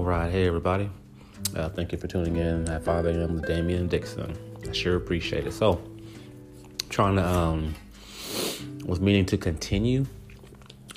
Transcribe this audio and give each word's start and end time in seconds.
All 0.00 0.06
right, 0.06 0.32
hey 0.32 0.46
everybody. 0.46 0.88
Uh, 1.54 1.68
thank 1.68 1.92
you 1.92 1.98
for 1.98 2.06
tuning 2.06 2.36
in 2.36 2.66
at 2.70 2.82
5 2.82 3.04
a.m. 3.04 3.34
with 3.34 3.46
Damien 3.46 3.86
Dixon. 3.86 4.34
I 4.66 4.72
sure 4.72 4.96
appreciate 4.96 5.46
it. 5.46 5.52
So, 5.52 5.78
trying 6.88 7.16
to 7.16 7.28
um, 7.28 7.74
was 8.86 8.98
meaning 8.98 9.26
to 9.26 9.36
continue 9.36 10.06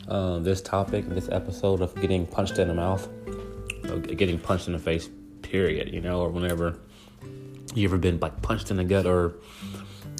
uh, 0.07 0.39
this 0.39 0.61
topic, 0.61 1.09
this 1.09 1.27
episode 1.27 1.81
of 1.81 1.93
getting 1.95 2.25
punched 2.25 2.57
in 2.59 2.69
the 2.69 2.73
mouth, 2.73 3.09
getting 4.07 4.39
punched 4.39 4.67
in 4.67 4.73
the 4.73 4.79
face. 4.79 5.09
Period. 5.41 5.93
You 5.93 5.99
know, 5.99 6.21
or 6.21 6.29
whenever 6.29 6.79
you 7.75 7.85
ever 7.85 7.97
been 7.97 8.21
like 8.21 8.41
punched 8.41 8.71
in 8.71 8.77
the 8.77 8.85
gut, 8.85 9.05
or 9.05 9.33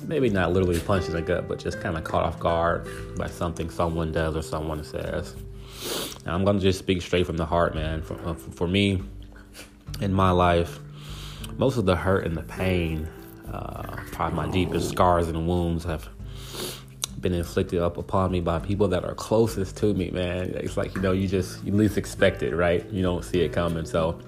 maybe 0.04 0.30
not 0.30 0.52
literally 0.52 0.82
punched 0.82 1.08
in 1.08 1.14
the 1.14 1.22
gut, 1.22 1.48
but 1.48 1.58
just 1.58 1.80
kind 1.80 1.96
of 1.96 2.04
caught 2.04 2.26
off 2.26 2.38
guard 2.38 2.86
by 3.18 3.28
something 3.28 3.70
someone 3.70 4.12
does 4.12 4.36
or 4.36 4.42
someone 4.42 4.84
says. 4.84 5.38
I'm 6.26 6.46
gonna 6.46 6.60
just 6.60 6.80
speak 6.80 7.02
straight 7.02 7.26
from 7.26 7.38
the 7.38 7.46
heart, 7.46 7.76
man. 7.76 8.02
For, 8.02 8.14
uh, 8.26 8.34
for 8.34 8.68
me, 8.68 9.02
in 10.00 10.14
my 10.14 10.32
life, 10.32 10.80
most 11.58 11.78
of 11.78 11.86
the 11.86 11.96
hurt 11.96 12.26
and 12.26 12.36
the 12.36 12.44
pain, 12.44 13.08
uh, 13.52 13.98
probably 14.12 14.36
my 14.36 14.52
deepest 14.52 14.90
scars 14.90 15.28
and 15.28 15.48
wounds, 15.48 15.84
have 15.84 16.08
been 17.20 17.34
inflicted 17.34 17.82
up 17.82 17.98
upon 17.98 18.32
me 18.32 18.42
by 18.42 18.60
people 18.60 18.88
that 18.90 19.04
are 19.06 19.16
closest 19.16 19.78
to 19.78 19.94
me, 19.94 20.12
man. 20.12 20.54
It's 20.56 20.78
like, 20.78 20.94
you 20.96 21.02
know, 21.02 21.14
you 21.14 21.28
just, 21.28 21.64
you 21.64 21.74
least 21.74 21.98
expect 21.98 22.44
it, 22.44 22.54
right? 22.56 22.86
You 22.92 23.02
don't 23.02 23.24
see 23.24 23.42
it 23.42 23.54
coming. 23.54 23.86
So, 23.86 24.20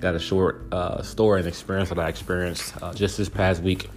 got 0.00 0.14
a 0.14 0.18
short 0.18 0.66
uh, 0.72 1.02
story 1.02 1.40
and 1.40 1.48
experience 1.48 1.88
that 1.88 1.98
I 1.98 2.08
experienced 2.08 2.74
uh, 2.82 2.92
just 2.92 3.16
this 3.16 3.28
past 3.28 3.62
week. 3.62 3.90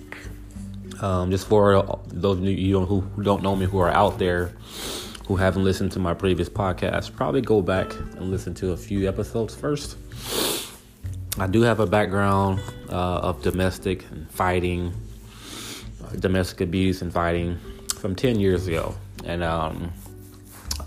Um, 1.01 1.31
just 1.31 1.47
for 1.47 1.99
those 2.07 2.37
of 2.39 2.45
you 2.45 2.85
who 2.85 3.23
don't 3.23 3.41
know 3.41 3.55
me 3.55 3.65
who 3.65 3.79
are 3.79 3.89
out 3.89 4.19
there 4.19 4.51
who 5.29 5.35
haven't 5.35 5.63
listened 5.63 5.91
to 5.91 5.99
my 5.99 6.11
previous 6.11 6.49
podcast, 6.49 7.15
probably 7.15 7.39
go 7.39 7.61
back 7.61 7.93
and 7.93 8.31
listen 8.31 8.51
to 8.55 8.71
a 8.71 8.77
few 8.77 9.07
episodes 9.07 9.53
first. 9.53 9.95
I 11.37 11.45
do 11.45 11.61
have 11.61 11.79
a 11.79 11.85
background 11.85 12.59
uh, 12.89 13.19
of 13.19 13.43
domestic 13.43 14.09
and 14.09 14.27
fighting, 14.31 14.91
domestic 16.17 16.61
abuse 16.61 17.03
and 17.03 17.13
fighting 17.13 17.59
from 17.99 18.15
10 18.15 18.39
years 18.39 18.65
ago. 18.65 18.95
And 19.23 19.43
um, 19.43 19.93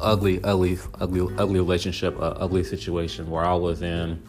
ugly, 0.00 0.42
ugly, 0.42 0.76
ugly, 0.98 1.20
ugly 1.38 1.60
relationship, 1.60 2.18
uh, 2.18 2.34
ugly 2.36 2.64
situation 2.64 3.30
where 3.30 3.44
I 3.44 3.54
was 3.54 3.80
in 3.80 4.20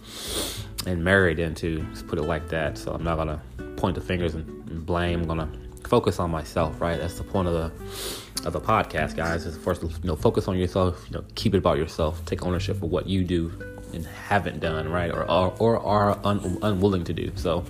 and 0.85 1.03
married 1.03 1.39
into, 1.39 1.83
let's 1.89 2.03
put 2.03 2.19
it 2.19 2.23
like 2.23 2.49
that. 2.49 2.77
So 2.77 2.93
I'm 2.93 3.03
not 3.03 3.15
to 3.25 3.63
point 3.77 3.95
the 3.95 4.01
fingers 4.01 4.35
and 4.35 4.85
blame. 4.85 5.27
I'm 5.27 5.27
to 5.39 5.89
focus 5.89 6.19
on 6.19 6.29
myself, 6.29 6.79
right? 6.79 6.99
That's 6.99 7.17
the 7.17 7.23
point 7.23 7.47
of 7.47 7.55
the 7.55 8.22
of 8.45 8.53
the 8.53 8.61
podcast, 8.61 9.15
guys, 9.15 9.45
is 9.45 9.57
first, 9.57 9.83
you 9.83 9.89
know, 10.03 10.15
focus 10.15 10.47
on 10.47 10.57
yourself. 10.57 11.05
You 11.09 11.17
know, 11.17 11.25
keep 11.35 11.53
it 11.53 11.57
about 11.57 11.77
yourself. 11.77 12.23
Take 12.25 12.45
ownership 12.45 12.81
of 12.81 12.91
what 12.91 13.07
you 13.07 13.23
do 13.23 13.51
and 13.93 14.05
haven't 14.05 14.59
done, 14.59 14.89
right, 14.89 15.11
or 15.11 15.29
or, 15.29 15.51
or 15.57 15.79
are 15.79 16.19
un, 16.23 16.57
unwilling 16.61 17.03
to 17.05 17.13
do. 17.13 17.31
So, 17.35 17.63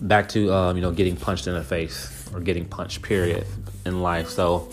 back 0.00 0.28
to 0.30 0.52
um, 0.52 0.76
you 0.76 0.82
know, 0.82 0.90
getting 0.90 1.16
punched 1.16 1.46
in 1.46 1.54
the 1.54 1.64
face 1.64 2.28
or 2.32 2.40
getting 2.40 2.64
punched, 2.66 3.02
period, 3.02 3.46
in 3.84 4.02
life. 4.02 4.28
So, 4.28 4.68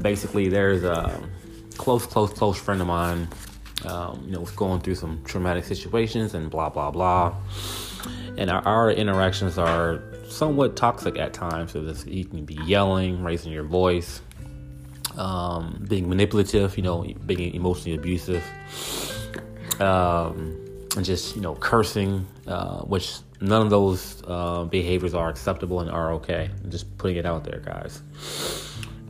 basically, 0.00 0.48
there's 0.48 0.84
a 0.84 1.20
close, 1.76 2.06
close, 2.06 2.32
close 2.32 2.58
friend 2.58 2.80
of 2.80 2.86
mine. 2.86 3.28
Um, 3.86 4.24
you 4.26 4.32
know, 4.32 4.40
was 4.40 4.50
going 4.50 4.82
through 4.82 4.96
some 4.96 5.22
traumatic 5.24 5.64
situations 5.64 6.34
and 6.34 6.50
blah 6.50 6.68
blah 6.68 6.90
blah. 6.90 7.34
And 8.36 8.50
our, 8.50 8.62
our 8.66 8.90
interactions 8.90 9.56
are 9.58 10.02
somewhat 10.30 10.76
toxic 10.76 11.18
at 11.18 11.32
times. 11.32 11.72
So 11.72 11.82
this, 11.82 12.06
you 12.06 12.24
can 12.24 12.44
be 12.44 12.58
yelling, 12.64 13.22
raising 13.22 13.52
your 13.52 13.64
voice, 13.64 14.20
um, 15.16 15.84
being 15.88 16.08
manipulative, 16.08 16.76
you 16.76 16.82
know, 16.82 17.02
being 17.26 17.54
emotionally 17.54 17.96
abusive, 17.96 18.44
um, 19.80 20.56
and 20.96 21.04
just 21.04 21.36
you 21.36 21.42
know 21.42 21.54
cursing, 21.56 22.26
uh, 22.46 22.80
which 22.80 23.18
none 23.40 23.62
of 23.62 23.70
those 23.70 24.22
uh, 24.26 24.64
behaviors 24.64 25.14
are 25.14 25.28
acceptable 25.28 25.80
and 25.80 25.90
are 25.90 26.12
okay. 26.14 26.50
I'm 26.64 26.70
just 26.70 26.96
putting 26.98 27.16
it 27.16 27.26
out 27.26 27.44
there, 27.44 27.60
guys. 27.60 28.02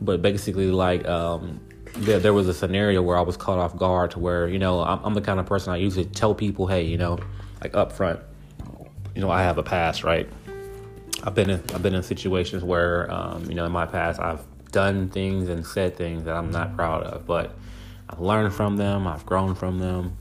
But 0.01 0.21
basically, 0.21 0.71
like 0.71 1.07
um, 1.07 1.59
there, 1.97 2.19
there 2.19 2.33
was 2.33 2.47
a 2.47 2.53
scenario 2.53 3.01
where 3.01 3.17
I 3.17 3.21
was 3.21 3.37
caught 3.37 3.59
off 3.59 3.77
guard 3.77 4.11
to 4.11 4.19
where 4.19 4.47
you 4.47 4.59
know 4.59 4.81
I'm, 4.81 4.99
I'm 5.03 5.13
the 5.13 5.21
kind 5.21 5.39
of 5.39 5.45
person 5.45 5.73
I 5.73 5.77
usually 5.77 6.05
tell 6.05 6.33
people, 6.33 6.67
hey, 6.67 6.83
you 6.83 6.97
know, 6.97 7.19
like 7.61 7.75
up 7.75 7.91
front, 7.91 8.19
you 9.15 9.21
know, 9.21 9.29
I 9.29 9.43
have 9.43 9.57
a 9.57 9.63
past, 9.63 10.03
right? 10.03 10.27
I've 11.23 11.35
been 11.35 11.49
in 11.49 11.63
I've 11.73 11.83
been 11.83 11.93
in 11.93 12.03
situations 12.03 12.63
where 12.63 13.11
um, 13.11 13.45
you 13.45 13.55
know 13.55 13.65
in 13.65 13.71
my 13.71 13.85
past 13.85 14.19
I've 14.19 14.43
done 14.71 15.09
things 15.09 15.49
and 15.49 15.65
said 15.65 15.95
things 15.95 16.23
that 16.23 16.35
I'm 16.35 16.51
not 16.51 16.75
proud 16.75 17.03
of, 17.03 17.25
but 17.25 17.55
I've 18.09 18.19
learned 18.19 18.53
from 18.53 18.77
them. 18.77 19.07
I've 19.07 19.25
grown 19.25 19.55
from 19.55 19.79
them. 19.79 20.17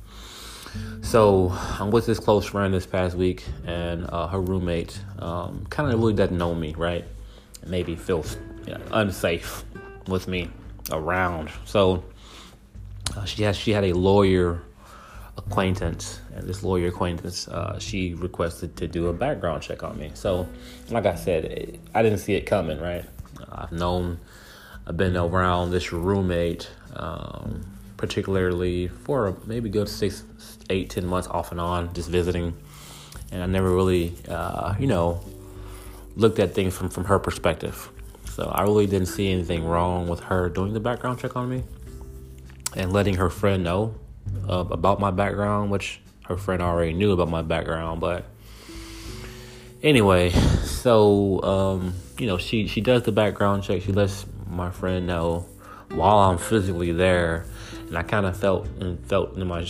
So 1.02 1.50
I'm 1.78 1.90
with 1.90 2.06
this 2.06 2.20
close 2.20 2.46
friend 2.46 2.72
this 2.72 2.86
past 2.86 3.16
week, 3.16 3.44
and 3.66 4.08
uh, 4.08 4.28
her 4.28 4.40
roommate 4.40 5.00
um, 5.18 5.66
kind 5.68 5.92
of 5.92 5.98
really 5.98 6.12
doesn't 6.12 6.36
know 6.36 6.54
me, 6.54 6.74
right? 6.74 7.04
Maybe 7.66 7.96
feels 7.96 8.36
you 8.66 8.74
know, 8.74 8.80
unsafe 8.92 9.64
with 10.06 10.28
me 10.28 10.48
around. 10.92 11.50
So 11.64 12.04
uh, 13.16 13.24
she 13.24 13.42
has 13.42 13.56
she 13.56 13.72
had 13.72 13.84
a 13.84 13.92
lawyer 13.92 14.62
acquaintance, 15.36 16.20
and 16.34 16.46
this 16.46 16.62
lawyer 16.62 16.88
acquaintance, 16.88 17.48
uh, 17.48 17.78
she 17.78 18.14
requested 18.14 18.76
to 18.76 18.88
do 18.88 19.08
a 19.08 19.12
background 19.12 19.62
check 19.62 19.82
on 19.82 19.98
me. 19.98 20.10
So, 20.14 20.48
like 20.90 21.06
I 21.06 21.14
said, 21.14 21.78
I 21.94 22.02
didn't 22.02 22.18
see 22.18 22.34
it 22.34 22.42
coming. 22.46 22.80
Right? 22.80 23.04
I've 23.50 23.72
known, 23.72 24.18
I've 24.86 24.96
been 24.96 25.16
around 25.16 25.70
this 25.70 25.92
roommate, 25.92 26.70
um, 26.94 27.64
particularly 27.96 28.88
for 28.88 29.36
maybe 29.46 29.68
good 29.68 29.88
six, 29.88 30.24
eight, 30.68 30.90
ten 30.90 31.06
months 31.06 31.28
off 31.28 31.52
and 31.52 31.60
on, 31.60 31.92
just 31.94 32.08
visiting, 32.08 32.56
and 33.32 33.42
I 33.42 33.46
never 33.46 33.74
really, 33.74 34.14
uh, 34.28 34.74
you 34.78 34.86
know, 34.86 35.20
looked 36.16 36.38
at 36.38 36.54
things 36.54 36.76
from 36.76 36.88
from 36.88 37.04
her 37.04 37.18
perspective. 37.18 37.90
So 38.30 38.44
I 38.44 38.62
really 38.62 38.86
didn't 38.86 39.08
see 39.08 39.30
anything 39.30 39.64
wrong 39.64 40.08
with 40.08 40.20
her 40.20 40.48
doing 40.48 40.72
the 40.72 40.80
background 40.80 41.18
check 41.18 41.36
on 41.36 41.50
me 41.50 41.64
and 42.76 42.92
letting 42.92 43.16
her 43.16 43.28
friend 43.28 43.64
know 43.64 43.94
uh, 44.48 44.64
about 44.70 45.00
my 45.00 45.10
background, 45.10 45.70
which 45.70 46.00
her 46.26 46.36
friend 46.36 46.62
already 46.62 46.92
knew 46.92 47.12
about 47.12 47.28
my 47.28 47.42
background. 47.42 48.00
But 48.00 48.24
anyway, 49.82 50.30
so 50.30 51.42
um, 51.42 51.94
you 52.18 52.26
know, 52.26 52.38
she 52.38 52.66
she 52.66 52.80
does 52.80 53.02
the 53.02 53.12
background 53.12 53.62
check. 53.62 53.82
She 53.82 53.92
lets 53.92 54.26
my 54.48 54.70
friend 54.70 55.06
know 55.06 55.46
while 55.90 56.18
I'm 56.18 56.38
physically 56.38 56.92
there, 56.92 57.44
and 57.88 57.96
I 57.96 58.02
kind 58.02 58.26
of 58.26 58.36
felt 58.36 58.66
and 58.80 59.04
felt 59.06 59.36
in 59.36 59.46
my 59.46 59.66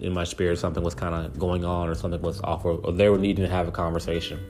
in 0.00 0.12
my 0.12 0.24
spirit 0.24 0.58
something 0.58 0.82
was 0.82 0.94
kind 0.94 1.14
of 1.14 1.38
going 1.38 1.64
on 1.64 1.88
or 1.88 1.94
something 1.94 2.20
was 2.20 2.40
off, 2.40 2.64
or, 2.64 2.72
or 2.84 2.92
they 2.92 3.08
were 3.08 3.18
needing 3.18 3.44
to 3.44 3.50
have 3.50 3.68
a 3.68 3.72
conversation 3.72 4.40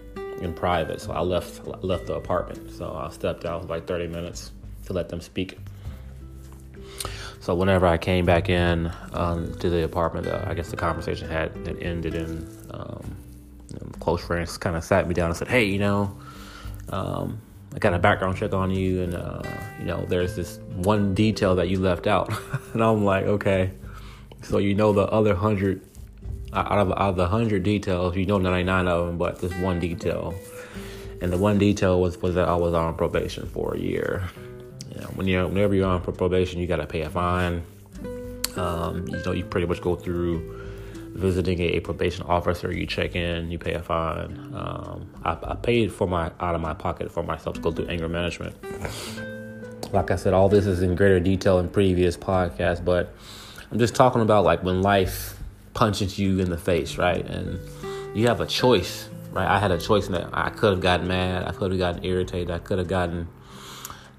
in 0.40 0.54
private. 0.54 1.00
So 1.00 1.12
I 1.12 1.20
left 1.20 1.66
left 1.84 2.06
the 2.06 2.14
apartment. 2.14 2.70
So 2.72 2.94
I 2.94 3.10
stepped 3.10 3.44
out 3.44 3.62
for 3.62 3.68
like 3.68 3.86
30 3.86 4.08
minutes 4.08 4.52
to 4.86 4.92
let 4.92 5.08
them 5.08 5.20
speak. 5.20 5.58
So 7.40 7.54
whenever 7.54 7.86
I 7.86 7.96
came 7.96 8.26
back 8.26 8.50
in 8.50 8.92
um, 9.14 9.54
to 9.60 9.70
the 9.70 9.82
apartment, 9.84 10.26
uh, 10.26 10.44
I 10.46 10.52
guess 10.52 10.70
the 10.70 10.76
conversation 10.76 11.26
had, 11.26 11.56
had 11.66 11.78
ended, 11.82 12.14
and 12.14 12.46
um, 12.70 13.16
you 13.72 13.78
know, 13.80 13.90
close 13.98 14.22
friends 14.22 14.58
kind 14.58 14.76
of 14.76 14.84
sat 14.84 15.08
me 15.08 15.14
down 15.14 15.30
and 15.30 15.36
said, 15.36 15.48
"Hey, 15.48 15.64
you 15.64 15.78
know, 15.78 16.14
um, 16.90 17.40
I 17.74 17.78
got 17.78 17.94
a 17.94 17.98
background 17.98 18.36
check 18.36 18.52
on 18.52 18.70
you, 18.70 19.02
and 19.02 19.14
uh, 19.14 19.42
you 19.78 19.86
know, 19.86 20.04
there's 20.04 20.36
this 20.36 20.58
one 20.74 21.14
detail 21.14 21.56
that 21.56 21.70
you 21.70 21.80
left 21.80 22.06
out." 22.06 22.30
and 22.74 22.84
I'm 22.84 23.06
like, 23.06 23.24
"Okay, 23.24 23.70
so 24.42 24.58
you 24.58 24.74
know 24.74 24.92
the 24.92 25.06
other 25.06 25.34
hundred 25.34 25.80
out 26.52 26.78
of 26.78 26.90
out 26.90 26.98
of 26.98 27.16
the 27.16 27.26
hundred 27.26 27.62
details, 27.62 28.16
you 28.16 28.26
know 28.26 28.36
99 28.36 28.86
of 28.86 29.06
them, 29.06 29.16
but 29.16 29.40
this 29.40 29.54
one 29.54 29.80
detail." 29.80 30.34
And 31.22 31.32
the 31.32 31.38
one 31.38 31.56
detail 31.56 32.02
was 32.02 32.18
was 32.18 32.34
that 32.34 32.48
I 32.48 32.54
was 32.54 32.74
on 32.74 32.94
probation 32.96 33.46
for 33.48 33.74
a 33.74 33.78
year. 33.78 34.28
You 34.90 35.00
know, 35.00 35.06
when 35.08 35.26
you're 35.26 35.46
whenever 35.46 35.74
you're 35.74 35.88
on 35.88 36.02
probation, 36.02 36.60
you 36.60 36.66
got 36.66 36.76
to 36.76 36.86
pay 36.86 37.02
a 37.02 37.10
fine. 37.10 37.64
Um, 38.56 39.06
you 39.06 39.22
know, 39.24 39.32
you 39.32 39.44
pretty 39.44 39.66
much 39.66 39.80
go 39.80 39.94
through 39.94 40.60
visiting 41.14 41.60
a, 41.60 41.80
probation 41.80 42.24
officer. 42.26 42.72
You 42.72 42.86
check 42.86 43.14
in, 43.14 43.50
you 43.50 43.58
pay 43.58 43.74
a 43.74 43.82
fine. 43.82 44.52
Um, 44.54 45.10
I, 45.24 45.36
I, 45.42 45.54
paid 45.56 45.92
for 45.92 46.06
my 46.06 46.32
out 46.40 46.54
of 46.54 46.60
my 46.60 46.74
pocket 46.74 47.10
for 47.10 47.22
myself 47.22 47.56
to 47.56 47.60
go 47.60 47.70
through 47.70 47.88
anger 47.88 48.08
management. 48.08 48.56
Like 49.92 50.10
I 50.10 50.16
said, 50.16 50.34
all 50.34 50.48
this 50.48 50.66
is 50.66 50.82
in 50.82 50.94
greater 50.94 51.20
detail 51.20 51.58
in 51.58 51.68
previous 51.68 52.16
podcasts, 52.16 52.84
but 52.84 53.14
I'm 53.70 53.78
just 53.78 53.94
talking 53.94 54.22
about 54.22 54.44
like 54.44 54.62
when 54.62 54.82
life 54.82 55.36
punches 55.74 56.18
you 56.18 56.38
in 56.38 56.50
the 56.50 56.58
face, 56.58 56.96
right? 56.96 57.24
And 57.24 57.58
you 58.14 58.28
have 58.28 58.40
a 58.40 58.46
choice, 58.46 59.08
right? 59.32 59.48
I 59.48 59.58
had 59.58 59.70
a 59.70 59.78
choice 59.78 60.08
that 60.08 60.28
I 60.32 60.50
could 60.50 60.72
have 60.72 60.80
gotten 60.80 61.08
mad, 61.08 61.46
I 61.46 61.52
could 61.52 61.72
have 61.72 61.78
gotten 61.78 62.04
irritated, 62.04 62.50
I 62.50 62.58
could 62.58 62.78
have 62.78 62.88
gotten 62.88 63.28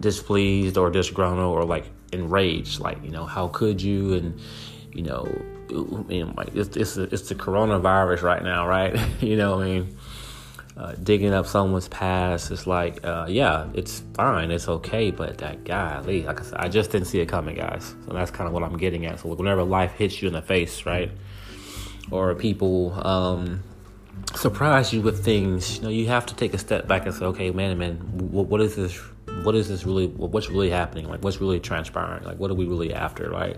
displeased 0.01 0.77
or 0.77 0.89
disgruntled 0.89 1.55
or 1.55 1.63
like 1.63 1.85
enraged. 2.11 2.79
Like, 2.79 3.03
you 3.03 3.11
know, 3.11 3.25
how 3.25 3.47
could 3.47 3.81
you? 3.81 4.13
And, 4.13 4.39
you 4.93 5.03
know, 5.03 5.23
like 6.35 6.53
it's, 6.53 6.75
it's, 6.75 6.97
it's 6.97 7.29
the 7.29 7.35
coronavirus 7.35 8.23
right 8.23 8.43
now, 8.43 8.67
right? 8.67 8.99
you 9.21 9.37
know, 9.37 9.61
I 9.61 9.65
mean, 9.65 9.97
uh, 10.75 10.95
digging 11.03 11.33
up 11.33 11.47
someone's 11.47 11.87
past 11.87 12.51
is 12.51 12.67
like, 12.67 13.05
uh, 13.05 13.27
yeah, 13.29 13.67
it's 13.73 14.03
fine, 14.13 14.51
it's 14.51 14.67
okay, 14.67 15.11
but 15.11 15.37
that 15.37 15.63
guy, 15.63 15.99
like 15.99 16.39
I 16.39 16.43
said, 16.43 16.57
I 16.57 16.67
just 16.67 16.91
didn't 16.91 17.07
see 17.07 17.19
it 17.19 17.27
coming, 17.27 17.55
guys. 17.55 17.95
So 18.05 18.13
that's 18.13 18.31
kind 18.31 18.47
of 18.47 18.53
what 18.53 18.63
I'm 18.63 18.77
getting 18.77 19.05
at. 19.05 19.19
So 19.19 19.33
whenever 19.33 19.63
life 19.63 19.93
hits 19.93 20.21
you 20.21 20.27
in 20.27 20.33
the 20.33 20.41
face, 20.41 20.85
right? 20.85 21.11
or 22.11 22.35
people 22.35 22.93
um, 23.07 23.63
surprise 24.35 24.93
you 24.93 25.01
with 25.01 25.23
things, 25.23 25.77
you 25.77 25.83
know, 25.83 25.89
you 25.89 26.07
have 26.07 26.25
to 26.27 26.35
take 26.35 26.53
a 26.53 26.57
step 26.57 26.87
back 26.87 27.05
and 27.05 27.15
say, 27.15 27.25
okay, 27.25 27.51
man, 27.51 27.77
man, 27.77 27.95
what, 28.17 28.47
what 28.47 28.61
is 28.61 28.75
this? 28.75 28.99
What 29.43 29.55
is 29.55 29.67
this 29.67 29.85
really? 29.85 30.07
What's 30.07 30.49
really 30.49 30.69
happening? 30.69 31.07
Like, 31.07 31.23
what's 31.23 31.41
really 31.41 31.59
transpiring? 31.59 32.23
Like, 32.23 32.37
what 32.37 32.51
are 32.51 32.55
we 32.55 32.65
really 32.65 32.93
after? 32.93 33.29
Right? 33.29 33.57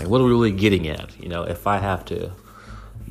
Like, 0.00 0.08
what 0.08 0.20
are 0.20 0.24
we 0.24 0.30
really 0.30 0.52
getting 0.52 0.88
at? 0.88 1.18
You 1.20 1.28
know, 1.28 1.44
if 1.44 1.66
I 1.66 1.78
have 1.78 2.04
to 2.06 2.32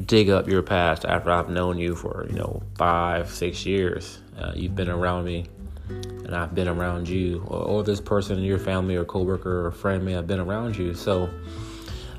dig 0.06 0.30
up 0.30 0.48
your 0.48 0.64
past 0.64 1.06
after 1.06 1.32
I've 1.32 1.50
known 1.50 1.78
you 1.78 1.96
for 1.96 2.26
you 2.30 2.36
know 2.36 2.64
five, 2.78 3.30
six 3.30 3.66
years, 3.66 4.20
uh, 4.38 4.52
you've 4.56 4.76
been 4.76 4.90
around 4.90 5.26
me, 5.26 5.46
and 5.90 6.36
I've 6.36 6.54
been 6.54 6.68
around 6.68 7.08
you, 7.08 7.44
or, 7.48 7.60
or 7.60 7.84
this 7.84 8.02
person 8.02 8.38
in 8.38 8.44
your 8.44 8.60
family 8.60 8.96
or 8.96 9.06
coworker 9.06 9.66
or 9.66 9.72
friend 9.72 10.04
may 10.04 10.14
have 10.14 10.28
been 10.28 10.40
around 10.40 10.78
you. 10.78 10.94
So 10.94 11.30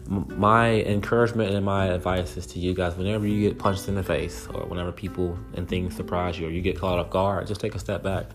my 0.08 0.82
encouragement 0.82 1.54
and 1.54 1.64
my 1.64 1.86
advice 1.86 2.36
is 2.36 2.46
to 2.46 2.58
you 2.58 2.74
guys 2.74 2.94
whenever 2.96 3.26
you 3.26 3.48
get 3.48 3.58
punched 3.58 3.88
in 3.88 3.94
the 3.94 4.02
face 4.02 4.46
or 4.52 4.66
whenever 4.66 4.92
people 4.92 5.38
and 5.54 5.66
things 5.66 5.96
surprise 5.96 6.38
you 6.38 6.46
or 6.46 6.50
you 6.50 6.60
get 6.60 6.78
caught 6.78 6.98
off 6.98 7.08
guard 7.08 7.46
just 7.46 7.60
take 7.60 7.74
a 7.74 7.78
step 7.78 8.02
back 8.02 8.26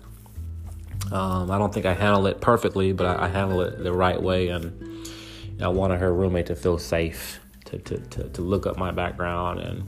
um, 1.11 1.49
i 1.51 1.57
don't 1.57 1.73
think 1.73 1.85
i 1.85 1.93
handle 1.93 2.27
it 2.27 2.41
perfectly 2.41 2.91
but 2.91 3.05
i, 3.05 3.25
I 3.25 3.27
handle 3.27 3.61
it 3.61 3.83
the 3.83 3.93
right 3.93 4.21
way 4.21 4.49
and 4.49 5.07
i 5.61 5.67
wanted 5.67 5.99
her 5.99 6.13
roommate 6.13 6.47
to 6.47 6.55
feel 6.55 6.77
safe 6.77 7.39
to, 7.65 7.77
to, 7.77 7.97
to, 7.97 8.29
to 8.29 8.41
look 8.41 8.65
up 8.65 8.77
my 8.77 8.91
background 8.91 9.59
and 9.59 9.83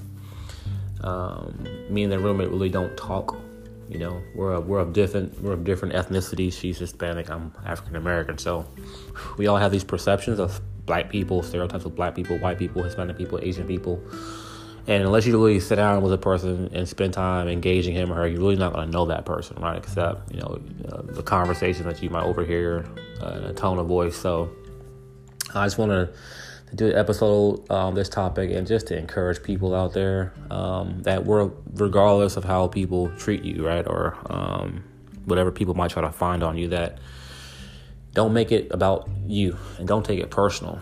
um, 1.04 1.68
me 1.90 2.04
and 2.04 2.12
the 2.12 2.20
roommate 2.20 2.50
really 2.50 2.70
don't 2.70 2.96
talk 2.96 3.38
you 3.90 3.98
know 3.98 4.22
we're 4.36 4.60
we're 4.60 4.80
of 4.80 4.94
different 4.94 5.42
we're 5.42 5.54
of 5.54 5.64
different 5.64 5.94
ethnicities 5.94 6.54
she's 6.54 6.78
hispanic 6.78 7.30
i'm 7.30 7.52
african 7.66 7.96
american 7.96 8.38
so 8.38 8.66
we 9.38 9.48
all 9.48 9.58
have 9.58 9.72
these 9.72 9.84
perceptions 9.84 10.40
of 10.40 10.62
black 10.86 11.10
people, 11.10 11.44
stereotypes 11.44 11.86
of 11.86 11.96
black 11.96 12.16
people, 12.16 12.38
white 12.40 12.58
people, 12.58 12.84
Hispanic 12.84 13.18
people, 13.18 13.40
Asian 13.42 13.68
people. 13.68 14.02
And 14.88 15.04
unless 15.04 15.26
you 15.26 15.34
really 15.34 15.60
sit 15.60 15.76
down 15.76 16.02
with 16.02 16.12
a 16.12 16.18
person 16.18 16.72
and 16.74 16.88
spend 16.88 17.14
time 17.14 17.48
engaging 17.48 17.94
him 17.94 18.12
or 18.12 18.16
her, 18.16 18.28
you're 18.28 18.40
really 18.40 18.56
not 18.56 18.74
going 18.74 18.88
to 18.88 18.92
know 18.92 19.06
that 19.06 19.26
person, 19.26 19.62
right? 19.62 19.78
Except, 19.78 20.34
you 20.34 20.40
know, 20.40 20.60
uh, 20.92 21.02
the 21.04 21.22
conversation 21.22 21.86
that 21.88 22.02
you 22.02 22.10
might 22.10 22.24
overhear, 22.24 22.86
uh, 23.22 23.42
a 23.46 23.54
tone 23.54 23.78
of 23.78 23.88
voice. 23.88 24.16
So 24.16 24.50
I 25.54 25.66
just 25.66 25.78
want 25.78 25.92
to 25.92 26.10
do 26.74 26.88
an 26.88 26.98
episode 26.98 27.70
on 27.70 27.90
um, 27.90 27.96
this 27.96 28.10
topic 28.10 28.50
and 28.52 28.66
just 28.66 28.88
to 28.88 28.98
encourage 28.98 29.44
people 29.44 29.76
out 29.76 29.94
there 29.94 30.34
um, 30.50 31.02
that 31.04 31.26
we're, 31.26 31.52
regardless 31.74 32.38
of 32.38 32.44
how 32.44 32.68
people 32.68 33.10
treat 33.18 33.44
you, 33.44 33.66
right? 33.66 33.86
Or 33.86 34.18
um, 34.30 34.84
whatever 35.26 35.52
people 35.52 35.74
might 35.74 35.92
try 35.92 36.02
to 36.02 36.12
find 36.12 36.44
on 36.44 36.58
you, 36.58 36.70
that 36.70 36.98
don't 38.14 38.34
make 38.34 38.52
it 38.52 38.68
about 38.72 39.10
you 39.28 39.58
and 39.78 39.88
don't 39.88 40.06
take 40.06 40.20
it 40.20 40.32
personal. 40.32 40.80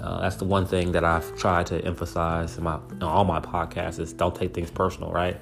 Uh, 0.00 0.20
that's 0.20 0.36
the 0.36 0.44
one 0.44 0.66
thing 0.66 0.92
that 0.92 1.04
I've 1.04 1.36
tried 1.36 1.66
to 1.66 1.84
emphasize 1.84 2.58
in 2.58 2.64
my 2.64 2.78
in 2.90 3.02
all 3.02 3.24
my 3.24 3.40
podcasts 3.40 4.00
is 4.00 4.12
don't 4.12 4.34
take 4.34 4.52
things 4.52 4.70
personal, 4.70 5.10
right? 5.10 5.40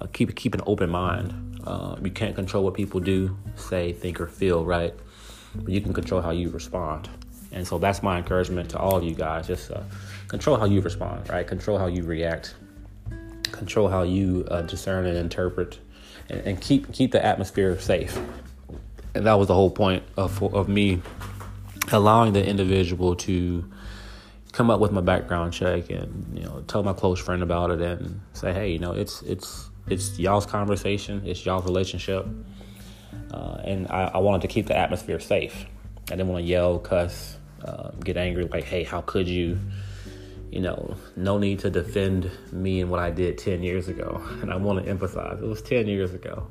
Uh, 0.00 0.06
keep 0.12 0.34
keep 0.36 0.54
an 0.54 0.60
open 0.66 0.90
mind. 0.90 1.58
Uh, 1.64 1.96
you 2.02 2.10
can't 2.10 2.34
control 2.34 2.64
what 2.64 2.74
people 2.74 3.00
do, 3.00 3.36
say, 3.54 3.92
think, 3.92 4.20
or 4.20 4.26
feel, 4.26 4.64
right? 4.64 4.94
But 5.54 5.72
you 5.72 5.80
can 5.80 5.92
control 5.92 6.20
how 6.20 6.30
you 6.30 6.50
respond. 6.50 7.08
And 7.52 7.66
so 7.66 7.78
that's 7.78 8.02
my 8.02 8.18
encouragement 8.18 8.70
to 8.70 8.78
all 8.78 8.96
of 8.96 9.04
you 9.04 9.14
guys. 9.14 9.46
Just 9.46 9.70
uh, 9.70 9.82
control 10.28 10.56
how 10.56 10.66
you 10.66 10.80
respond, 10.80 11.28
right? 11.28 11.46
Control 11.46 11.78
how 11.78 11.86
you 11.86 12.04
react. 12.04 12.54
Control 13.50 13.88
how 13.88 14.02
you 14.02 14.46
uh, 14.50 14.62
discern 14.62 15.06
and 15.06 15.16
interpret, 15.16 15.78
and, 16.28 16.40
and 16.46 16.60
keep 16.60 16.92
keep 16.92 17.12
the 17.12 17.24
atmosphere 17.24 17.78
safe 17.78 18.18
and 19.14 19.26
that 19.26 19.34
was 19.34 19.48
the 19.48 19.54
whole 19.54 19.70
point 19.70 20.02
of 20.16 20.42
of 20.54 20.68
me 20.68 21.00
allowing 21.92 22.32
the 22.32 22.46
individual 22.46 23.14
to 23.16 23.64
come 24.52 24.70
up 24.70 24.80
with 24.80 24.92
my 24.92 25.00
background 25.00 25.52
check 25.52 25.90
and 25.90 26.36
you 26.36 26.44
know 26.44 26.62
tell 26.66 26.82
my 26.82 26.92
close 26.92 27.20
friend 27.20 27.42
about 27.42 27.70
it 27.70 27.80
and 27.80 28.20
say 28.32 28.52
hey 28.52 28.70
you 28.72 28.78
know 28.78 28.92
it's 28.92 29.22
it's 29.22 29.70
it's 29.88 30.18
y'all's 30.18 30.46
conversation 30.46 31.22
it's 31.24 31.44
y'all's 31.46 31.64
relationship 31.64 32.26
uh, 33.32 33.60
and 33.64 33.86
I, 33.88 34.10
I, 34.14 34.18
wanted 34.18 34.42
to 34.42 34.48
keep 34.48 34.66
the 34.66 34.76
atmosphere 34.76 35.18
safe. 35.18 35.66
I 36.08 36.10
didn't 36.10 36.28
want 36.28 36.44
to 36.44 36.48
yell 36.48 36.78
cuss 36.78 37.36
uh, 37.64 37.90
get 38.04 38.16
angry 38.16 38.44
like 38.44 38.64
hey 38.64 38.84
how 38.84 39.00
could 39.02 39.28
you? 39.28 39.58
You 40.50 40.60
know 40.60 40.96
no 41.16 41.38
need 41.38 41.60
to 41.60 41.70
defend 41.70 42.28
me 42.50 42.80
and 42.80 42.90
what 42.90 42.98
i 42.98 43.08
did 43.08 43.38
10 43.38 43.62
years 43.62 43.86
ago 43.86 44.20
and 44.42 44.52
i 44.52 44.56
want 44.56 44.82
to 44.82 44.90
emphasize 44.90 45.40
it 45.40 45.46
was 45.46 45.62
10 45.62 45.86
years 45.86 46.12
ago 46.12 46.44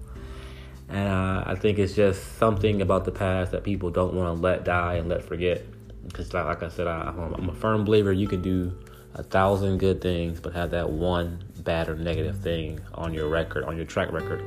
and 0.90 1.08
uh, 1.08 1.44
I 1.46 1.56
think 1.56 1.78
it's 1.78 1.94
just 1.94 2.38
something 2.38 2.82
about 2.82 3.06
the 3.06 3.12
past 3.12 3.52
that 3.52 3.64
people 3.64 3.92
don't 3.92 4.14
want 4.14 4.36
to 4.36 4.42
let 4.42 4.66
die 4.66 4.96
and 4.96 5.08
let 5.08 5.24
forget. 5.24 5.64
Because, 6.08 6.34
like, 6.34 6.46
like 6.46 6.64
I 6.64 6.70
said, 6.70 6.88
I, 6.88 7.14
I'm 7.16 7.48
a 7.50 7.54
firm 7.54 7.86
believer 7.86 8.12
you 8.12 8.28
can 8.28 8.42
do 8.42 8.76
a 9.14 9.22
thousand 9.22 9.78
good 9.78 10.02
things, 10.02 10.40
but 10.40 10.54
have 10.54 10.72
that 10.72 10.90
one 10.90 11.44
bad 11.60 11.90
or 11.90 11.96
negative 11.96 12.40
thing 12.40 12.80
on 12.96 13.14
your 13.14 13.30
record, 13.30 13.66
on 13.66 13.78
your 13.78 13.86
track 13.86 14.12
record. 14.12 14.44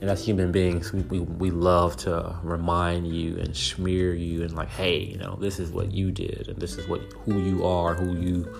And 0.00 0.10
as 0.10 0.24
human 0.24 0.52
beings, 0.52 0.92
we, 0.92 1.00
we, 1.02 1.20
we 1.20 1.50
love 1.50 1.96
to 1.98 2.36
remind 2.42 3.08
you 3.08 3.36
and 3.38 3.56
smear 3.56 4.14
you 4.14 4.42
and 4.42 4.54
like, 4.54 4.68
hey, 4.68 4.98
you 4.98 5.16
know, 5.16 5.36
this 5.40 5.58
is 5.58 5.70
what 5.70 5.92
you 5.92 6.12
did 6.12 6.48
and 6.48 6.58
this 6.58 6.76
is 6.76 6.86
what 6.86 7.00
who 7.24 7.40
you 7.40 7.64
are, 7.64 7.94
who 7.94 8.14
you. 8.14 8.54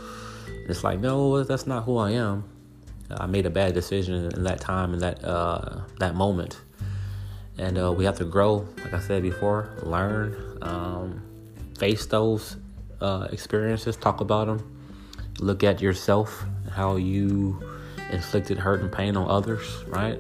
It's 0.67 0.83
like, 0.83 1.01
no, 1.01 1.45
that's 1.45 1.67
not 1.67 1.85
who 1.85 1.99
I 1.99 2.13
am. 2.13 2.45
I 3.11 3.27
made 3.27 3.47
a 3.47 3.51
bad 3.51 3.75
decision 3.75 4.31
in 4.33 4.45
that 4.45 4.61
time 4.61 4.95
in 4.95 5.01
that 5.01 5.25
uh, 5.25 5.83
that 5.99 6.15
moment, 6.15 6.61
and 7.59 7.79
uh, 7.79 7.93
we 7.93 8.05
have 8.05 8.17
to 8.19 8.25
grow. 8.25 8.67
Like 8.83 8.95
I 8.95 9.01
said 9.01 9.23
before, 9.23 9.71
learn, 9.83 10.59
um, 10.63 11.23
face 11.79 12.07
those 12.07 12.57
uh, 13.01 13.29
experiences, 13.31 13.97
talk 13.97 14.21
about 14.21 14.47
them, 14.47 14.81
look 15.39 15.63
at 15.63 15.81
yourself, 15.81 16.45
how 16.71 16.97
you 16.97 17.63
inflicted 18.11 18.59
hurt 18.59 18.81
and 18.81 18.91
pain 18.91 19.17
on 19.17 19.29
others, 19.29 19.85
right? 19.87 20.19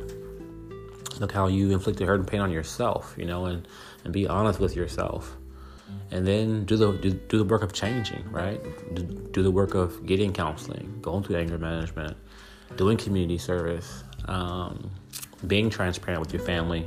Look 1.20 1.32
how 1.32 1.46
you 1.46 1.70
inflicted 1.70 2.06
hurt 2.06 2.20
and 2.20 2.28
pain 2.28 2.40
on 2.40 2.50
yourself, 2.50 3.14
you 3.16 3.24
know, 3.24 3.46
and 3.46 3.66
and 4.04 4.12
be 4.12 4.26
honest 4.26 4.60
with 4.60 4.76
yourself 4.76 5.36
and 6.10 6.26
then 6.26 6.64
do 6.64 6.76
the 6.76 6.92
do, 6.92 7.10
do, 7.10 7.38
the 7.38 7.44
work 7.44 7.62
of 7.62 7.72
changing 7.72 8.24
right 8.30 8.60
do, 8.94 9.02
do, 9.02 9.42
the 9.42 9.50
work 9.50 9.74
of 9.74 10.06
getting 10.06 10.32
counseling 10.32 10.98
going 11.00 11.22
through 11.22 11.36
anger 11.36 11.58
management 11.58 12.16
doing 12.76 12.96
community 12.96 13.38
service, 13.38 14.04
um, 14.26 14.90
being 15.46 15.70
transparent 15.70 16.20
with 16.20 16.32
your 16.32 16.42
family, 16.42 16.86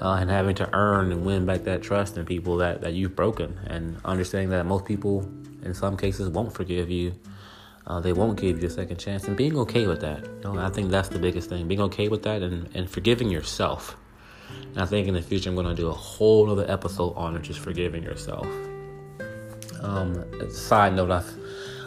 uh, 0.00 0.14
and 0.14 0.30
having 0.30 0.54
to 0.56 0.68
earn 0.74 1.12
and 1.12 1.24
win 1.24 1.46
back 1.46 1.64
that 1.64 1.82
trust 1.82 2.16
in 2.16 2.24
people 2.24 2.56
that, 2.56 2.80
that 2.80 2.94
you've 2.94 3.14
broken, 3.14 3.58
and 3.66 3.96
understanding 4.04 4.50
that 4.50 4.64
most 4.66 4.84
people, 4.84 5.20
in 5.62 5.74
some 5.74 5.96
cases, 5.96 6.28
won't 6.28 6.52
forgive 6.52 6.90
you. 6.90 7.12
Uh, 7.86 7.98
they 8.00 8.12
won't 8.12 8.38
give 8.38 8.60
you 8.60 8.68
a 8.68 8.70
second 8.70 8.98
chance, 8.98 9.24
and 9.24 9.36
being 9.36 9.56
okay 9.56 9.86
with 9.86 10.00
that. 10.00 10.24
You 10.24 10.54
know, 10.54 10.58
I 10.58 10.70
think 10.70 10.90
that's 10.90 11.08
the 11.08 11.18
biggest 11.18 11.48
thing. 11.48 11.66
Being 11.66 11.80
okay 11.82 12.08
with 12.08 12.22
that 12.22 12.42
and, 12.42 12.68
and 12.74 12.88
forgiving 12.88 13.30
yourself. 13.30 13.96
And 14.50 14.78
I 14.78 14.86
think 14.86 15.08
in 15.08 15.14
the 15.14 15.22
future, 15.22 15.48
I'm 15.48 15.56
going 15.56 15.66
to 15.66 15.74
do 15.74 15.88
a 15.88 15.92
whole 15.92 16.50
other 16.50 16.70
episode 16.70 17.14
on 17.14 17.40
just 17.42 17.58
forgiving 17.58 18.02
yourself. 18.02 18.46
Um, 19.82 20.24
side 20.50 20.94
note, 20.94 21.10
I've 21.10 21.34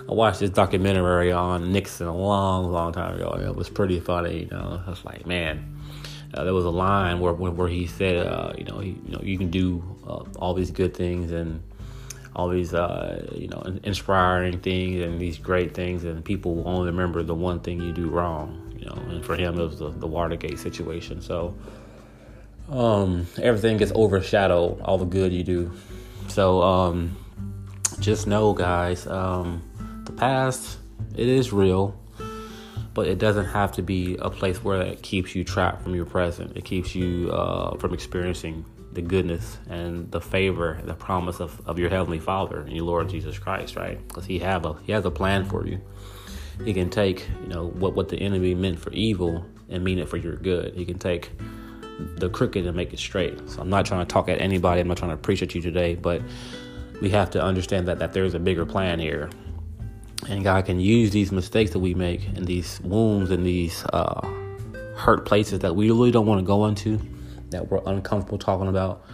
I 0.09 0.13
watched 0.13 0.41
this 0.41 0.49
documentary 0.49 1.31
on 1.31 1.71
Nixon 1.71 2.07
a 2.07 2.15
long, 2.15 2.71
long 2.71 2.91
time 2.91 3.15
ago. 3.15 3.37
It 3.39 3.55
was 3.55 3.69
pretty 3.69 3.99
funny. 3.99 4.43
You 4.43 4.49
know, 4.49 4.81
I 4.85 4.89
was 4.89 5.03
like, 5.05 5.25
man, 5.25 5.77
uh, 6.33 6.43
there 6.43 6.53
was 6.53 6.65
a 6.65 6.69
line 6.69 7.19
where 7.19 7.33
where 7.33 7.67
he 7.67 7.87
said, 7.87 8.27
uh, 8.27 8.53
you 8.57 8.65
know, 8.65 8.79
he, 8.79 8.89
you 9.05 9.11
know, 9.11 9.21
you 9.23 9.37
can 9.37 9.49
do 9.49 9.81
uh, 10.05 10.23
all 10.39 10.53
these 10.53 10.71
good 10.71 10.93
things 10.93 11.31
and 11.31 11.63
all 12.35 12.49
these, 12.49 12.73
uh, 12.73 13.25
you 13.33 13.47
know, 13.47 13.61
inspiring 13.83 14.59
things 14.59 15.01
and 15.01 15.21
these 15.21 15.37
great 15.37 15.73
things, 15.73 16.03
and 16.03 16.25
people 16.25 16.55
will 16.55 16.67
only 16.67 16.87
remember 16.87 17.23
the 17.23 17.35
one 17.35 17.59
thing 17.59 17.79
you 17.79 17.93
do 17.93 18.09
wrong. 18.09 18.75
You 18.77 18.85
know, 18.85 18.95
and 19.09 19.23
for 19.23 19.35
him, 19.35 19.57
it 19.57 19.63
was 19.63 19.79
the, 19.79 19.89
the 19.89 20.07
Watergate 20.07 20.59
situation. 20.59 21.21
So 21.21 21.55
um, 22.69 23.27
everything 23.41 23.77
gets 23.77 23.93
overshadowed, 23.93 24.81
all 24.81 24.97
the 24.97 25.05
good 25.05 25.31
you 25.31 25.43
do. 25.43 25.71
So 26.27 26.61
um, 26.61 27.15
just 27.99 28.27
know, 28.27 28.53
guys. 28.53 29.07
Um, 29.07 29.61
past, 30.17 30.79
it 31.15 31.27
is 31.27 31.51
real, 31.51 31.99
but 32.93 33.07
it 33.07 33.17
doesn't 33.17 33.45
have 33.45 33.71
to 33.73 33.81
be 33.81 34.17
a 34.17 34.29
place 34.29 34.63
where 34.63 34.81
it 34.81 35.01
keeps 35.01 35.35
you 35.35 35.43
trapped 35.43 35.83
from 35.83 35.95
your 35.95 36.05
present. 36.05 36.55
It 36.55 36.65
keeps 36.65 36.95
you 36.95 37.31
uh, 37.31 37.77
from 37.77 37.93
experiencing 37.93 38.65
the 38.93 39.01
goodness 39.01 39.57
and 39.69 40.11
the 40.11 40.21
favor, 40.21 40.79
the 40.83 40.93
promise 40.93 41.39
of, 41.39 41.59
of 41.67 41.79
your 41.79 41.89
heavenly 41.89 42.19
Father 42.19 42.61
and 42.61 42.73
your 42.73 42.85
Lord 42.85 43.09
Jesus 43.09 43.39
Christ, 43.39 43.75
right? 43.75 44.05
Because 44.07 44.25
He 44.25 44.39
have 44.39 44.65
a 44.65 44.75
He 44.83 44.91
has 44.91 45.05
a 45.05 45.11
plan 45.11 45.45
for 45.45 45.65
you. 45.65 45.81
He 46.63 46.73
can 46.73 46.89
take 46.89 47.27
you 47.41 47.47
know 47.47 47.67
what 47.67 47.95
what 47.95 48.09
the 48.09 48.17
enemy 48.17 48.53
meant 48.53 48.79
for 48.79 48.91
evil 48.91 49.45
and 49.69 49.83
mean 49.83 49.97
it 49.97 50.07
for 50.07 50.17
your 50.17 50.35
good. 50.35 50.75
He 50.75 50.85
can 50.85 50.99
take 50.99 51.31
the 52.17 52.29
crooked 52.29 52.65
and 52.65 52.75
make 52.75 52.93
it 52.93 52.99
straight. 52.99 53.49
So 53.49 53.61
I'm 53.61 53.69
not 53.69 53.85
trying 53.85 54.05
to 54.05 54.11
talk 54.11 54.29
at 54.29 54.39
anybody. 54.39 54.81
I'm 54.81 54.87
not 54.87 54.97
trying 54.97 55.11
to 55.11 55.17
preach 55.17 55.41
at 55.41 55.55
you 55.55 55.61
today, 55.61 55.95
but 55.95 56.21
we 57.01 57.09
have 57.09 57.31
to 57.31 57.41
understand 57.41 57.87
that 57.87 57.99
that 57.99 58.13
there's 58.13 58.35
a 58.35 58.39
bigger 58.39 58.65
plan 58.65 58.99
here 58.99 59.29
and 60.29 60.43
God 60.43 60.65
can 60.65 60.79
use 60.79 61.11
these 61.11 61.31
mistakes 61.31 61.71
that 61.71 61.79
we 61.79 61.93
make 61.93 62.27
and 62.35 62.45
these 62.45 62.79
wounds 62.81 63.31
and 63.31 63.45
these 63.45 63.83
uh, 63.85 64.21
hurt 64.95 65.25
places 65.25 65.59
that 65.59 65.75
we 65.75 65.89
really 65.89 66.11
don't 66.11 66.25
want 66.25 66.39
to 66.39 66.45
go 66.45 66.65
into, 66.65 66.99
that 67.49 67.69
we're 67.69 67.81
uncomfortable 67.85 68.37
talking 68.37 68.67
about. 68.67 69.05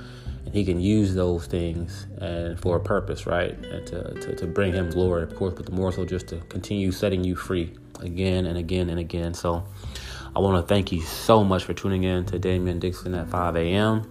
and 0.45 0.53
he 0.53 0.65
can 0.65 0.79
use 0.79 1.13
those 1.15 1.45
things 1.45 2.07
and 2.19 2.59
for 2.59 2.77
a 2.77 2.79
purpose, 2.79 3.25
right? 3.25 3.51
And 3.65 3.85
to, 3.87 4.13
to, 4.21 4.35
to 4.35 4.47
bring 4.47 4.73
him 4.73 4.89
glory, 4.89 5.23
of 5.23 5.35
course, 5.35 5.53
but 5.53 5.65
the 5.65 5.71
more 5.71 5.91
so 5.91 6.05
just 6.05 6.27
to 6.29 6.37
continue 6.49 6.91
setting 6.91 7.23
you 7.23 7.35
free 7.35 7.73
again 7.99 8.45
and 8.45 8.57
again 8.57 8.89
and 8.89 8.99
again. 8.99 9.33
So 9.33 9.63
I 10.35 10.39
want 10.39 10.61
to 10.61 10.67
thank 10.67 10.91
you 10.91 11.01
so 11.01 11.43
much 11.43 11.63
for 11.63 11.73
tuning 11.73 12.03
in 12.03 12.25
to 12.27 12.39
Damien 12.39 12.79
Dixon 12.79 13.13
at 13.15 13.29
5 13.29 13.55
a.m. 13.57 14.09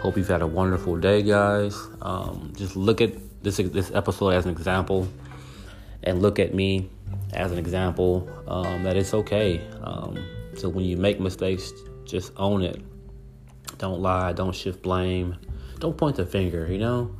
Hope 0.00 0.16
you've 0.16 0.28
had 0.28 0.42
a 0.42 0.46
wonderful 0.46 0.96
day, 0.96 1.22
guys. 1.22 1.76
Um, 2.00 2.52
just 2.56 2.76
look 2.76 3.00
at 3.00 3.12
this 3.42 3.56
this 3.58 3.90
episode 3.92 4.30
as 4.30 4.44
an 4.46 4.50
example, 4.50 5.08
and 6.02 6.22
look 6.22 6.38
at 6.38 6.54
me 6.54 6.88
as 7.32 7.52
an 7.52 7.58
example 7.58 8.28
um, 8.48 8.82
that 8.82 8.96
it's 8.96 9.14
okay. 9.14 9.60
Um, 9.82 10.24
so 10.56 10.68
when 10.68 10.84
you 10.84 10.96
make 10.96 11.20
mistakes, 11.20 11.72
just 12.04 12.32
own 12.36 12.62
it. 12.62 12.82
Don't 13.78 14.00
lie. 14.00 14.32
Don't 14.32 14.54
shift 14.54 14.82
blame. 14.82 15.36
Don't 15.78 15.96
point 15.96 16.16
the 16.16 16.26
finger. 16.26 16.70
You 16.70 16.78
know, 16.78 17.16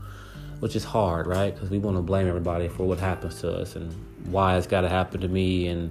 which 0.61 0.77
is 0.77 0.85
hard, 0.85 1.27
right? 1.27 1.55
Because 1.55 1.71
we 1.71 1.79
want 1.79 1.97
to 1.97 2.03
blame 2.03 2.29
everybody 2.29 2.69
for 2.69 2.87
what 2.87 2.99
happens 2.99 3.41
to 3.41 3.53
us 3.53 3.77
and 3.77 3.93
why 4.27 4.57
it's 4.57 4.67
got 4.67 4.83
to 4.83 4.89
happen 4.89 5.21
to 5.21 5.29
me 5.29 5.69
and 5.69 5.91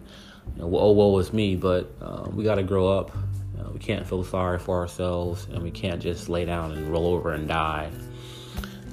you 0.55 0.62
know, 0.62 0.77
oh 0.77 0.91
woe 0.91 1.17
is 1.17 1.34
me. 1.34 1.55
But 1.55 1.91
uh, 2.01 2.27
we 2.31 2.43
got 2.43 2.55
to 2.55 2.63
grow 2.63 2.88
up. 2.88 3.15
You 3.55 3.63
know, 3.63 3.72
we 3.72 3.79
can't 3.79 4.08
feel 4.08 4.24
sorry 4.24 4.60
for 4.60 4.79
ourselves, 4.79 5.48
and 5.51 5.62
we 5.62 5.72
can't 5.72 6.01
just 6.01 6.29
lay 6.29 6.46
down 6.46 6.72
and 6.72 6.88
roll 6.89 7.08
over 7.08 7.34
and 7.34 7.48
die. 7.48 7.89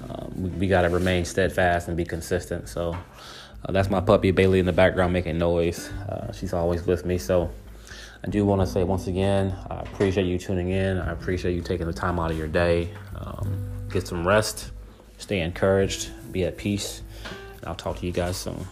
Um, 0.09 0.33
we, 0.37 0.51
we 0.51 0.67
got 0.69 0.83
to 0.83 0.89
remain 0.89 1.25
steadfast 1.25 1.89
and 1.89 1.97
be 1.97 2.05
consistent. 2.05 2.69
So 2.69 2.97
uh, 3.65 3.73
that's 3.73 3.91
my 3.91 4.01
puppy 4.01 4.31
Bailey 4.31 4.59
in 4.59 4.67
the 4.67 4.73
background 4.73 5.13
making 5.13 5.39
noise. 5.39 5.91
Uh, 6.09 6.33
she's 6.33 6.53
always 6.53 6.87
with 6.87 7.05
me. 7.05 7.19
So 7.19 7.51
I 8.25 8.29
do 8.29 8.45
want 8.45 8.61
to 8.61 8.67
say 8.67 8.85
once 8.85 9.07
again, 9.07 9.57
I 9.71 9.81
appreciate 9.81 10.27
you 10.27 10.39
tuning 10.39 10.71
in. 10.71 10.99
I 10.99 11.13
appreciate 11.13 11.55
you 11.55 11.63
taking 11.63 11.87
the 11.87 11.93
time 11.93 12.19
out 12.19 12.31
of 12.31 12.39
your 12.39 12.49
day. 12.49 12.91
Um, 13.17 13.69
get 13.91 14.07
some 14.07 14.27
rest, 14.27 14.71
stay 15.19 15.41
encouraged, 15.41 16.11
be 16.33 16.45
at 16.45 16.57
peace. 16.57 17.03
I'll 17.65 17.75
talk 17.75 17.99
to 17.99 18.07
you 18.07 18.13
guys 18.13 18.37
soon. 18.37 18.67